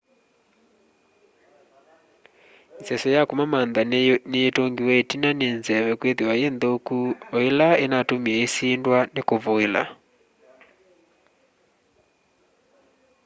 [2.81, 3.79] iseso ya kumamantha
[4.29, 6.97] ni yitungiwe itina ni nzeve kwithiwa yi nthuku
[7.35, 9.81] o ila inatumie isindwa ni kuvuila